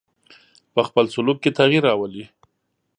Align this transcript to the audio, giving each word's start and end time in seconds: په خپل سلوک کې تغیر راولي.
په 0.73 0.81
خپل 0.87 1.05
سلوک 1.13 1.37
کې 1.43 1.51
تغیر 1.59 1.81
راولي. 1.89 2.25